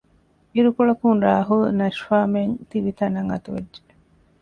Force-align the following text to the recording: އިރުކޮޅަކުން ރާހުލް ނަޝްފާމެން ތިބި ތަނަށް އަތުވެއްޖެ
އިރުކޮޅަކުން 0.53 1.19
ރާހުލް 1.25 1.65
ނަޝްފާމެން 1.79 2.55
ތިބި 2.69 2.91
ތަނަށް 2.99 3.29
އަތުވެއްޖެ 3.31 3.81